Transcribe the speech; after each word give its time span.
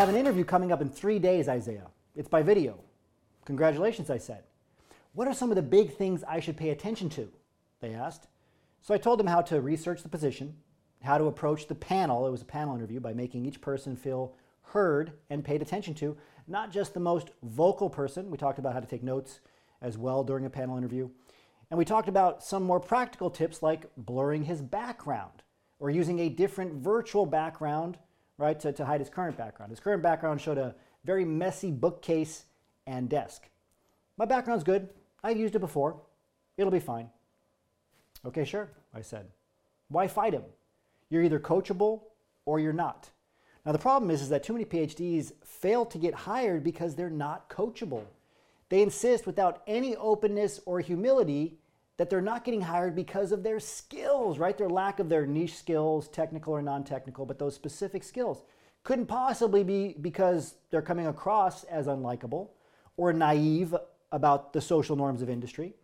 have 0.00 0.08
an 0.08 0.16
interview 0.16 0.44
coming 0.44 0.72
up 0.72 0.80
in 0.80 0.88
three 0.88 1.18
days, 1.18 1.46
Isaiah. 1.46 1.88
It's 2.16 2.26
by 2.26 2.40
video. 2.40 2.78
Congratulations, 3.44 4.08
I 4.08 4.16
said. 4.16 4.44
What 5.12 5.28
are 5.28 5.34
some 5.34 5.50
of 5.50 5.56
the 5.56 5.62
big 5.62 5.94
things 5.94 6.24
I 6.26 6.40
should 6.40 6.56
pay 6.56 6.70
attention 6.70 7.10
to? 7.10 7.30
They 7.80 7.92
asked. 7.92 8.26
So 8.80 8.94
I 8.94 8.98
told 8.98 9.18
them 9.18 9.26
how 9.26 9.42
to 9.42 9.60
research 9.60 10.02
the 10.02 10.08
position, 10.08 10.56
how 11.02 11.18
to 11.18 11.26
approach 11.26 11.68
the 11.68 11.74
panel. 11.74 12.26
It 12.26 12.30
was 12.30 12.40
a 12.40 12.46
panel 12.46 12.74
interview 12.74 12.98
by 12.98 13.12
making 13.12 13.44
each 13.44 13.60
person 13.60 13.94
feel 13.94 14.34
heard 14.62 15.12
and 15.28 15.44
paid 15.44 15.60
attention 15.60 15.92
to, 15.96 16.16
not 16.48 16.72
just 16.72 16.94
the 16.94 17.00
most 17.00 17.32
vocal 17.42 17.90
person. 17.90 18.30
We 18.30 18.38
talked 18.38 18.58
about 18.58 18.72
how 18.72 18.80
to 18.80 18.86
take 18.86 19.02
notes 19.02 19.40
as 19.82 19.98
well 19.98 20.24
during 20.24 20.46
a 20.46 20.50
panel 20.50 20.78
interview. 20.78 21.10
And 21.70 21.76
we 21.76 21.84
talked 21.84 22.08
about 22.08 22.42
some 22.42 22.62
more 22.62 22.80
practical 22.80 23.28
tips 23.28 23.62
like 23.62 23.84
blurring 23.98 24.44
his 24.44 24.62
background 24.62 25.42
or 25.78 25.90
using 25.90 26.20
a 26.20 26.30
different 26.30 26.72
virtual 26.72 27.26
background, 27.26 27.98
right, 28.40 28.58
to, 28.60 28.72
to 28.72 28.84
hide 28.84 29.00
his 29.00 29.10
current 29.10 29.36
background. 29.36 29.70
His 29.70 29.80
current 29.80 30.02
background 30.02 30.40
showed 30.40 30.58
a 30.58 30.74
very 31.04 31.24
messy 31.24 31.70
bookcase 31.70 32.44
and 32.86 33.08
desk. 33.08 33.48
My 34.16 34.24
background's 34.24 34.64
good. 34.64 34.88
I've 35.22 35.36
used 35.36 35.54
it 35.54 35.60
before. 35.60 36.00
It'll 36.56 36.72
be 36.72 36.80
fine. 36.80 37.10
Okay, 38.24 38.44
sure, 38.44 38.70
I 38.94 39.02
said. 39.02 39.26
Why 39.88 40.08
fight 40.08 40.34
him? 40.34 40.44
You're 41.10 41.22
either 41.22 41.38
coachable 41.38 42.02
or 42.46 42.60
you're 42.60 42.72
not. 42.72 43.10
Now, 43.64 43.72
the 43.72 43.78
problem 43.78 44.10
is, 44.10 44.22
is 44.22 44.30
that 44.30 44.42
too 44.42 44.54
many 44.54 44.64
PhDs 44.64 45.32
fail 45.44 45.84
to 45.86 45.98
get 45.98 46.14
hired 46.14 46.64
because 46.64 46.94
they're 46.94 47.10
not 47.10 47.50
coachable. 47.50 48.04
They 48.70 48.82
insist 48.82 49.26
without 49.26 49.62
any 49.66 49.96
openness 49.96 50.60
or 50.64 50.80
humility 50.80 51.58
that 52.00 52.08
they're 52.08 52.22
not 52.22 52.44
getting 52.44 52.62
hired 52.62 52.96
because 52.96 53.30
of 53.30 53.42
their 53.42 53.60
skills, 53.60 54.38
right? 54.38 54.56
Their 54.56 54.70
lack 54.70 55.00
of 55.00 55.10
their 55.10 55.26
niche 55.26 55.58
skills, 55.58 56.08
technical 56.08 56.54
or 56.54 56.62
non 56.62 56.82
technical, 56.82 57.26
but 57.26 57.38
those 57.38 57.54
specific 57.54 58.04
skills. 58.04 58.42
Couldn't 58.84 59.04
possibly 59.04 59.62
be 59.62 59.94
because 60.00 60.54
they're 60.70 60.80
coming 60.80 61.08
across 61.08 61.64
as 61.64 61.88
unlikable 61.88 62.48
or 62.96 63.12
naive 63.12 63.74
about 64.12 64.54
the 64.54 64.62
social 64.62 64.96
norms 64.96 65.20
of 65.20 65.28
industry. 65.28 65.74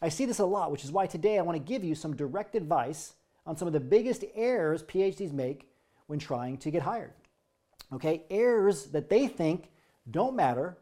I 0.00 0.10
see 0.10 0.26
this 0.26 0.38
a 0.38 0.46
lot, 0.46 0.70
which 0.70 0.84
is 0.84 0.92
why 0.92 1.08
today 1.08 1.40
I 1.40 1.42
want 1.42 1.56
to 1.56 1.72
give 1.72 1.82
you 1.82 1.96
some 1.96 2.14
direct 2.14 2.54
advice 2.54 3.14
on 3.44 3.56
some 3.56 3.66
of 3.66 3.74
the 3.74 3.80
biggest 3.80 4.24
errors 4.36 4.84
PhDs 4.84 5.32
make 5.32 5.68
when 6.06 6.20
trying 6.20 6.58
to 6.58 6.70
get 6.70 6.82
hired. 6.82 7.14
Okay, 7.92 8.22
errors 8.30 8.84
that 8.92 9.10
they 9.10 9.26
think 9.26 9.70
don't 10.08 10.36
matter 10.36 10.78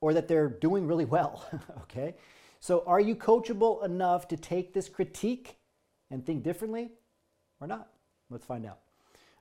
or 0.00 0.14
that 0.14 0.28
they're 0.28 0.48
doing 0.48 0.86
really 0.86 1.04
well. 1.04 1.44
okay, 1.82 2.14
so 2.60 2.84
are 2.86 3.00
you 3.00 3.16
coachable 3.16 3.84
enough 3.84 4.28
to 4.28 4.36
take 4.36 4.72
this 4.74 4.88
critique 4.88 5.56
and 6.10 6.24
think 6.24 6.42
differently 6.42 6.90
or 7.58 7.66
not? 7.66 7.88
Let's 8.28 8.44
find 8.44 8.66
out. 8.66 8.78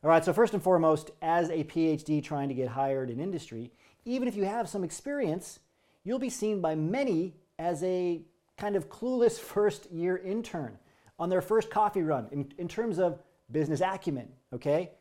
All 0.02 0.10
right, 0.10 0.24
so 0.24 0.32
first 0.32 0.54
and 0.54 0.64
foremost, 0.64 1.12
as 1.22 1.50
a 1.50 1.66
PhD 1.66 2.24
trying 2.24 2.48
to 2.48 2.56
get 2.56 2.70
hired 2.70 3.10
in 3.10 3.20
industry, 3.20 3.72
even 4.06 4.30
if 4.30 4.36
you 4.36 4.46
have 4.46 4.70
some 4.70 4.86
experience, 4.86 5.60
you'll 6.06 6.20
be 6.20 6.30
seen 6.30 6.62
by 6.62 6.74
many 6.74 7.36
as 7.60 7.84
a 7.84 8.22
kind 8.58 8.78
of 8.78 8.90
clueless 8.90 9.38
first 9.40 9.92
year 9.92 10.18
intern 10.18 10.80
on 11.20 11.30
their 11.30 11.42
first 11.42 11.70
coffee 11.70 12.02
run 12.02 12.30
in, 12.32 12.50
in 12.58 12.70
terms 12.70 12.98
of 12.98 13.22
business 13.52 13.82
acumen, 13.82 14.30
okay? 14.54 14.92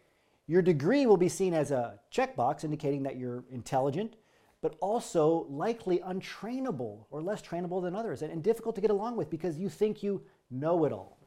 Your 0.49 0.63
degree 0.63 1.07
will 1.07 1.17
be 1.17 1.29
seen 1.29 1.55
as 1.55 1.71
a 1.71 2.01
checkbox 2.13 2.65
indicating 2.65 3.05
that 3.05 3.17
you're 3.17 3.45
intelligent, 3.53 4.17
but 4.61 4.77
also 4.81 5.47
likely 5.49 6.01
untrainable 6.01 7.07
or 7.11 7.23
less 7.23 7.43
trainable 7.43 7.83
than 7.83 7.95
others 7.95 8.23
and, 8.23 8.33
and 8.33 8.43
difficult 8.43 8.75
to 8.75 8.81
get 8.81 8.91
along 8.91 9.17
with 9.17 9.31
because 9.31 9.59
you 9.59 9.69
think 9.69 10.03
you 10.03 10.23
know 10.51 10.85
it 10.85 10.93
all. 10.93 11.19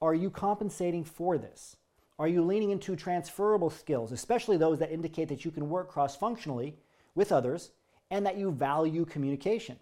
Are 0.00 0.14
you 0.14 0.30
compensating 0.30 1.04
for 1.04 1.38
this? 1.38 1.76
Are 2.18 2.28
you 2.28 2.42
leaning 2.42 2.70
into 2.70 2.96
transferable 2.96 3.70
skills, 3.70 4.12
especially 4.12 4.56
those 4.56 4.78
that 4.78 4.92
indicate 4.92 5.28
that 5.28 5.44
you 5.44 5.50
can 5.50 5.68
work 5.68 5.90
cross 5.90 6.16
functionally 6.16 6.76
with 7.14 7.32
others 7.32 7.70
and 8.10 8.24
that 8.26 8.36
you 8.36 8.50
value 8.50 9.04
communication? 9.04 9.76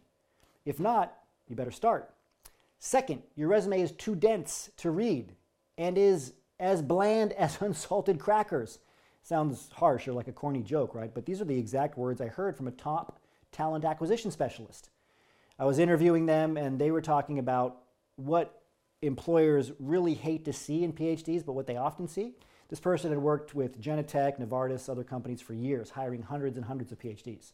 If 0.65 0.81
not, 0.81 1.17
you 1.49 1.57
better 1.57 1.71
start. 1.71 2.15
Second, 2.79 3.23
your 3.37 3.49
resume 3.49 3.83
is 3.83 3.93
too 3.93 4.15
dense 4.15 4.71
to 4.79 4.91
read 4.91 5.35
and 5.77 5.99
is 5.99 6.33
as 6.59 6.83
bland 6.83 7.33
as 7.35 7.61
unsalted 7.61 8.19
crackers. 8.19 8.79
Sounds 9.23 9.71
harsh 9.73 10.09
or 10.09 10.13
like 10.13 10.29
a 10.29 10.33
corny 10.33 10.63
joke, 10.63 10.95
right? 10.95 11.13
But 11.13 11.27
these 11.27 11.41
are 11.41 11.45
the 11.45 11.59
exact 11.59 11.97
words 11.97 12.21
I 12.21 12.27
heard 12.27 12.57
from 12.57 12.69
a 12.69 12.73
top 12.73 13.21
talent 13.53 13.85
acquisition 13.85 14.31
specialist. 14.31 14.91
I 15.59 15.65
was 15.65 15.79
interviewing 15.79 16.27
them 16.27 16.57
and 16.57 16.79
they 16.79 16.91
were 16.91 17.03
talking 17.03 17.39
about 17.39 17.83
what 18.17 18.63
employers 19.03 19.73
really 19.79 20.15
hate 20.15 20.45
to 20.47 20.53
see 20.53 20.85
in 20.85 20.93
PhDs, 20.93 21.45
but 21.45 21.53
what 21.53 21.67
they 21.67 21.77
often 21.77 22.09
see. 22.09 22.35
This 22.69 22.81
person 22.81 23.11
had 23.11 23.19
worked 23.19 23.55
with 23.55 23.81
Genentech, 23.81 24.41
Novartis, 24.41 24.89
other 24.89 25.05
companies 25.05 25.41
for 25.41 25.55
years, 25.55 25.91
hiring 25.91 26.23
hundreds 26.23 26.57
and 26.57 26.65
hundreds 26.65 26.93
of 26.93 26.99
PhDs. 26.99 27.53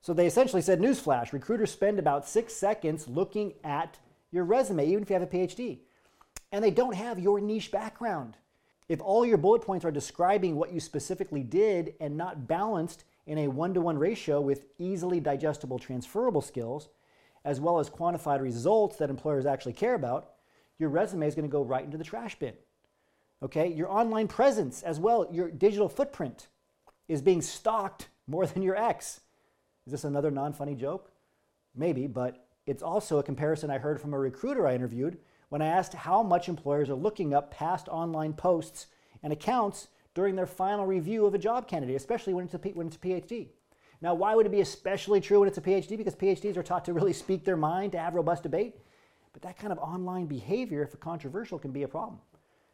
So 0.00 0.12
they 0.12 0.26
essentially 0.26 0.62
said, 0.62 0.80
newsflash, 0.80 1.32
recruiters 1.32 1.70
spend 1.70 1.98
about 1.98 2.26
six 2.26 2.54
seconds 2.54 3.08
looking 3.08 3.54
at 3.62 3.98
your 4.30 4.44
resume, 4.44 4.86
even 4.86 5.02
if 5.02 5.10
you 5.10 5.14
have 5.14 5.22
a 5.22 5.26
PhD 5.26 5.80
and 6.54 6.62
they 6.62 6.70
don't 6.70 6.94
have 6.94 7.18
your 7.18 7.40
niche 7.40 7.72
background. 7.72 8.36
If 8.88 9.00
all 9.00 9.24
your 9.24 9.38
bullet 9.38 9.62
points 9.62 9.84
are 9.84 9.90
describing 9.90 10.56
what 10.56 10.72
you 10.72 10.80
specifically 10.80 11.42
did 11.42 11.94
and 12.00 12.16
not 12.16 12.46
balanced 12.46 13.04
in 13.26 13.38
a 13.38 13.48
one 13.48 13.72
to 13.74 13.80
one 13.80 13.98
ratio 13.98 14.40
with 14.40 14.66
easily 14.78 15.20
digestible 15.20 15.78
transferable 15.78 16.42
skills, 16.42 16.90
as 17.44 17.60
well 17.60 17.78
as 17.78 17.88
quantified 17.88 18.40
results 18.40 18.96
that 18.96 19.10
employers 19.10 19.46
actually 19.46 19.72
care 19.72 19.94
about, 19.94 20.32
your 20.78 20.90
resume 20.90 21.26
is 21.26 21.34
going 21.34 21.48
to 21.48 21.52
go 21.52 21.62
right 21.62 21.84
into 21.84 21.96
the 21.96 22.04
trash 22.04 22.38
bin. 22.38 22.54
Okay, 23.42 23.68
your 23.68 23.90
online 23.90 24.28
presence 24.28 24.82
as 24.82 24.98
well, 24.98 25.28
your 25.30 25.50
digital 25.50 25.88
footprint 25.88 26.48
is 27.08 27.22
being 27.22 27.42
stalked 27.42 28.08
more 28.26 28.46
than 28.46 28.62
your 28.62 28.76
ex. 28.76 29.20
Is 29.86 29.92
this 29.92 30.04
another 30.04 30.30
non 30.30 30.52
funny 30.52 30.74
joke? 30.74 31.10
Maybe, 31.74 32.06
but 32.06 32.46
it's 32.66 32.82
also 32.82 33.18
a 33.18 33.22
comparison 33.22 33.70
I 33.70 33.78
heard 33.78 34.00
from 34.00 34.14
a 34.14 34.18
recruiter 34.18 34.66
I 34.66 34.74
interviewed 34.74 35.18
when 35.48 35.62
I 35.62 35.66
asked 35.66 35.94
how 35.94 36.22
much 36.22 36.48
employers 36.48 36.90
are 36.90 36.94
looking 36.94 37.34
up 37.34 37.50
past 37.50 37.88
online 37.88 38.32
posts 38.32 38.86
and 39.22 39.32
accounts 39.32 39.88
during 40.14 40.36
their 40.36 40.46
final 40.46 40.86
review 40.86 41.26
of 41.26 41.34
a 41.34 41.38
job 41.38 41.68
candidate, 41.68 41.96
especially 41.96 42.34
when 42.34 42.44
it's 42.44 42.54
a, 42.54 42.58
when 42.58 42.86
it's 42.86 42.96
a 42.96 43.00
PhD. 43.00 43.48
Now, 44.00 44.14
why 44.14 44.34
would 44.34 44.46
it 44.46 44.52
be 44.52 44.60
especially 44.60 45.20
true 45.20 45.40
when 45.40 45.48
it's 45.48 45.58
a 45.58 45.62
PhD? 45.62 45.96
Because 45.96 46.14
PhDs 46.14 46.56
are 46.56 46.62
taught 46.62 46.84
to 46.84 46.92
really 46.92 47.12
speak 47.12 47.44
their 47.44 47.56
mind, 47.56 47.92
to 47.92 47.98
have 47.98 48.14
robust 48.14 48.42
debate. 48.42 48.76
But 49.32 49.42
that 49.42 49.58
kind 49.58 49.72
of 49.72 49.78
online 49.78 50.26
behavior, 50.26 50.82
if 50.82 50.94
it's 50.94 51.02
controversial, 51.02 51.58
can 51.58 51.72
be 51.72 51.82
a 51.82 51.88
problem. 51.88 52.18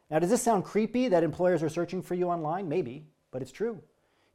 Now, 0.09 0.19
does 0.19 0.29
this 0.29 0.41
sound 0.41 0.65
creepy 0.65 1.07
that 1.07 1.23
employers 1.23 1.63
are 1.63 1.69
searching 1.69 2.01
for 2.01 2.15
you 2.15 2.27
online? 2.27 2.67
Maybe, 2.67 3.05
but 3.31 3.41
it's 3.41 3.51
true. 3.51 3.81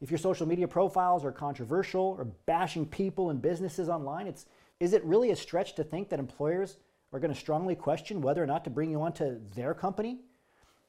If 0.00 0.10
your 0.10 0.18
social 0.18 0.46
media 0.46 0.66
profiles 0.66 1.24
are 1.24 1.32
controversial 1.32 2.16
or 2.18 2.24
bashing 2.46 2.86
people 2.86 3.30
and 3.30 3.40
businesses 3.40 3.88
online, 3.88 4.26
it's, 4.26 4.46
is 4.80 4.92
it 4.92 5.04
really 5.04 5.30
a 5.30 5.36
stretch 5.36 5.74
to 5.74 5.84
think 5.84 6.08
that 6.08 6.18
employers 6.18 6.76
are 7.12 7.20
going 7.20 7.32
to 7.32 7.38
strongly 7.38 7.74
question 7.74 8.20
whether 8.20 8.42
or 8.42 8.46
not 8.46 8.64
to 8.64 8.70
bring 8.70 8.90
you 8.90 9.02
onto 9.02 9.40
their 9.54 9.74
company? 9.74 10.18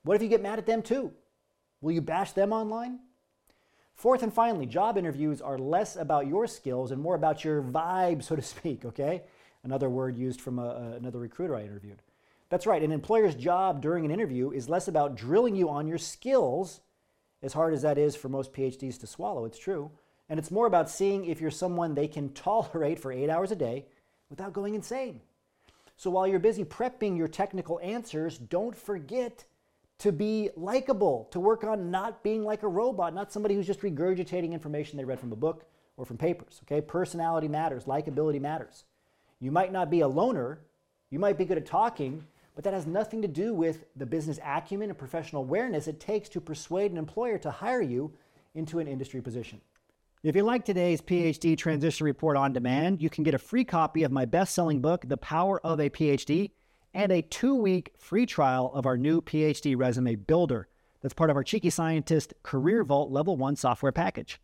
What 0.04 0.16
if 0.16 0.22
you 0.22 0.30
get 0.30 0.42
mad 0.42 0.60
at 0.60 0.66
them 0.66 0.82
too? 0.82 1.12
Will 1.82 1.92
you 1.92 2.02
bash 2.02 2.32
them 2.32 2.54
online? 2.54 3.00
Fourth 3.94 4.22
and 4.22 4.34
finally, 4.34 4.66
job 4.66 4.98
interviews 4.98 5.42
are 5.42 5.58
less 5.58 5.96
about 5.96 6.28
your 6.28 6.46
skills 6.46 6.92
and 6.92 7.02
more 7.02 7.16
about 7.16 7.44
your 7.44 7.64
vibe, 7.64 8.24
so 8.24 8.36
to 8.36 8.42
speak, 8.42 8.86
okay? 8.86 9.24
Another 9.64 9.90
word 9.90 10.16
used 10.16 10.40
from 10.40 10.60
a, 10.60 10.96
another 10.98 11.20
recruiter 11.20 11.56
I 11.56 11.64
interviewed. 11.64 12.02
That's 12.50 12.68
right, 12.68 12.82
an 12.82 12.92
employer's 12.92 13.36
job 13.36 13.82
during 13.82 14.06
an 14.06 14.12
interview 14.12 14.52
is 14.52 14.70
less 14.70 14.88
about 14.88 15.16
drilling 15.16 15.56
you 15.56 15.70
on 15.70 15.88
your 15.88 15.98
skills, 15.98 16.80
as 17.42 17.54
hard 17.54 17.74
as 17.74 17.82
that 17.82 17.98
is 17.98 18.16
for 18.16 18.30
most 18.30 18.54
PhDs 18.54 19.00
to 19.00 19.08
swallow, 19.08 19.46
it's 19.46 19.60
true, 19.60 19.92
and 20.30 20.40
it's 20.40 20.52
more 20.52 20.68
about 20.68 20.90
seeing 20.90 21.26
if 21.26 21.42
you're 21.42 21.52
someone 21.52 21.94
they 21.94 22.08
can 22.08 22.34
tolerate 22.34 23.00
for 23.00 23.12
eight 23.12 23.30
hours 23.30 23.52
a 23.52 23.56
day 23.56 23.88
without 24.30 24.54
going 24.54 24.76
insane. 24.76 25.22
So 25.98 26.12
while 26.12 26.28
you're 26.28 26.40
busy 26.40 26.64
prepping 26.64 27.18
your 27.18 27.28
technical 27.28 27.80
answers, 27.82 28.38
don't 28.38 28.76
forget 28.76 29.46
to 29.98 30.12
be 30.12 30.52
likable, 30.56 31.28
to 31.32 31.40
work 31.40 31.64
on 31.64 31.90
not 31.90 32.24
being 32.24 32.44
like 32.44 32.62
a 32.62 32.68
robot, 32.68 33.16
not 33.16 33.34
somebody 33.34 33.56
who's 33.56 33.66
just 33.66 33.82
regurgitating 33.82 34.52
information 34.52 34.98
they 34.98 35.06
read 35.06 35.20
from 35.20 35.32
a 35.32 35.36
book 35.36 35.66
or 35.98 36.06
from 36.06 36.18
papers. 36.18 36.62
Okay? 36.64 36.82
Personality 36.82 37.48
matters, 37.48 37.86
likability 37.86 38.40
matters. 38.40 38.84
You 39.40 39.52
might 39.52 39.72
not 39.72 39.90
be 39.90 40.02
a 40.02 40.08
loner, 40.08 40.60
you 41.10 41.18
might 41.18 41.38
be 41.38 41.46
good 41.46 41.58
at 41.58 41.66
talking, 41.66 42.24
but 42.54 42.64
that 42.64 42.74
has 42.74 42.86
nothing 42.86 43.24
to 43.24 43.28
do 43.28 43.54
with 43.54 43.86
the 43.96 44.06
business 44.06 44.40
acumen 44.46 44.90
and 44.90 44.98
professional 44.98 45.44
awareness 45.44 45.88
it 45.88 46.00
takes 46.00 46.30
to 46.30 46.42
persuade 46.42 46.92
an 46.92 46.98
employer 46.98 47.40
to 47.40 47.50
hire 47.50 47.82
you 47.82 48.14
into 48.54 48.78
an 48.78 48.88
industry 48.88 49.22
position. 49.22 49.62
If 50.28 50.36
you 50.36 50.44
like 50.44 50.66
today's 50.66 51.02
PhD 51.02 51.58
Transition 51.58 52.04
Report 52.04 52.36
on 52.36 52.52
demand, 52.52 53.02
you 53.02 53.10
can 53.10 53.24
get 53.24 53.34
a 53.34 53.38
free 53.38 53.64
copy 53.64 54.04
of 54.04 54.12
my 54.12 54.26
best 54.26 54.54
selling 54.54 54.82
book, 54.82 55.08
The 55.08 55.16
Power 55.16 55.66
of 55.66 55.80
a 55.80 55.90
PhD, 55.90 56.52
and 56.94 57.14
a 57.14 57.22
two 57.22 57.56
week 57.56 57.94
free 57.98 58.26
trial 58.26 58.70
of 58.74 58.86
our 58.86 58.98
new 58.98 59.22
PhD 59.22 59.78
Resume 59.78 60.16
Builder 60.16 60.68
that's 61.02 61.14
part 61.14 61.30
of 61.30 61.38
our 61.38 61.46
Cheeky 61.46 61.70
Scientist 61.70 62.34
Career 62.44 62.84
Vault 62.84 63.10
Level 63.10 63.38
1 63.38 63.56
software 63.56 63.94
package. 63.94 64.42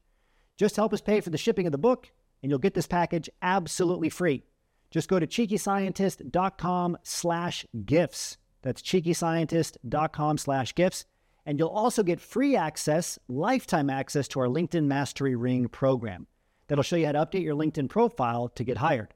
Just 0.56 0.78
help 0.78 0.94
us 0.94 1.02
pay 1.02 1.20
for 1.20 1.32
the 1.32 1.38
shipping 1.38 1.66
of 1.66 1.74
the 1.74 1.78
book, 1.78 2.10
and 2.42 2.50
you'll 2.50 2.60
get 2.60 2.76
this 2.76 2.88
package 2.88 3.30
absolutely 3.42 4.08
free. 4.08 4.46
Just 4.90 5.10
go 5.10 5.20
to 5.20 5.28
cheekyscientist.com 5.28 6.98
slash 7.04 7.66
gifts. 7.84 8.38
That's 8.62 8.82
cheekyscientist.com 8.82 10.38
slash 10.38 10.76
gifts 10.76 11.04
And 11.46 11.60
you'll 11.60 11.70
also 11.70 12.04
get 12.04 12.22
free 12.22 12.56
access, 12.56 13.20
lifetime 13.28 13.90
access 13.90 14.28
to 14.30 14.40
our 14.40 14.48
LinkedIn 14.48 14.86
Mastery 14.86 15.36
Ring 15.36 15.68
program 15.68 16.28
that'll 16.68 16.84
show 16.84 16.96
you 16.96 17.06
how 17.06 17.12
to 17.12 17.26
update 17.26 17.44
your 17.44 17.56
LinkedIn 17.56 17.90
profile 17.90 18.48
to 18.50 18.64
get 18.64 18.78
hired. 18.78 19.14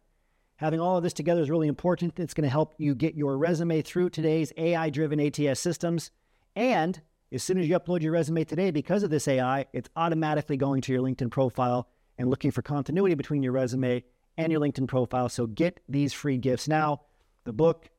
Having 0.57 0.79
all 0.79 0.97
of 0.97 1.03
this 1.03 1.13
together 1.13 1.41
is 1.41 1.49
really 1.49 1.67
important. 1.67 2.19
It's 2.19 2.33
going 2.33 2.43
to 2.43 2.49
help 2.49 2.73
you 2.77 2.95
get 2.95 3.15
your 3.15 3.37
resume 3.37 3.81
through 3.81 4.09
today's 4.09 4.51
AI 4.57 4.89
driven 4.89 5.19
ATS 5.19 5.59
systems. 5.59 6.11
And 6.55 6.99
as 7.31 7.43
soon 7.43 7.59
as 7.59 7.67
you 7.67 7.79
upload 7.79 8.01
your 8.01 8.11
resume 8.11 8.43
today, 8.43 8.71
because 8.71 9.03
of 9.03 9.09
this 9.09 9.27
AI, 9.27 9.65
it's 9.71 9.89
automatically 9.95 10.57
going 10.57 10.81
to 10.81 10.91
your 10.91 11.01
LinkedIn 11.01 11.29
profile 11.29 11.87
and 12.17 12.29
looking 12.29 12.51
for 12.51 12.61
continuity 12.61 13.15
between 13.15 13.43
your 13.43 13.51
resume 13.51 14.03
and 14.37 14.51
your 14.51 14.59
LinkedIn 14.59 14.87
profile. 14.87 15.29
So 15.29 15.45
get 15.45 15.79
these 15.87 16.13
free 16.13 16.37
gifts 16.37 16.67
now 16.67 17.01
the 17.43 17.53
book, 17.53 17.89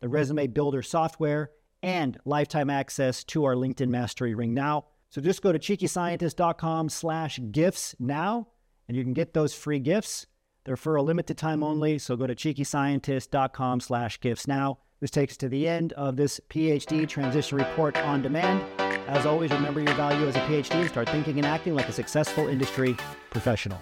the 0.00 0.08
resume 0.08 0.48
builder 0.48 0.82
software, 0.82 1.50
and 1.86 2.18
lifetime 2.24 2.68
access 2.68 3.22
to 3.22 3.44
our 3.44 3.54
LinkedIn 3.54 3.88
Mastery 3.88 4.34
Ring 4.34 4.52
now. 4.52 4.86
So 5.08 5.20
just 5.20 5.40
go 5.40 5.52
to 5.52 5.58
cheekyscientist.com 5.58 6.88
slash 6.88 7.38
gifts 7.52 7.94
now, 8.00 8.48
and 8.88 8.96
you 8.96 9.04
can 9.04 9.12
get 9.12 9.34
those 9.34 9.54
free 9.54 9.78
gifts. 9.78 10.26
They're 10.64 10.76
for 10.76 10.96
a 10.96 11.02
limited 11.02 11.38
time 11.38 11.62
only, 11.62 11.98
so 11.98 12.16
go 12.16 12.26
to 12.26 12.34
cheekyscientist.com 12.34 13.78
slash 13.78 14.20
gifts 14.20 14.48
now. 14.48 14.78
This 15.00 15.12
takes 15.12 15.34
us 15.34 15.36
to 15.38 15.48
the 15.48 15.68
end 15.68 15.92
of 15.92 16.16
this 16.16 16.40
PhD 16.50 17.08
transition 17.08 17.56
report 17.56 17.96
on 17.98 18.20
demand. 18.20 18.64
As 19.06 19.24
always, 19.24 19.52
remember 19.52 19.80
your 19.80 19.94
value 19.94 20.26
as 20.26 20.34
a 20.34 20.40
PhD 20.40 20.74
and 20.74 20.88
start 20.88 21.08
thinking 21.08 21.36
and 21.36 21.46
acting 21.46 21.76
like 21.76 21.88
a 21.88 21.92
successful 21.92 22.48
industry 22.48 22.96
professional. 23.30 23.78